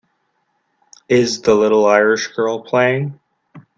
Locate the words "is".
1.09-1.43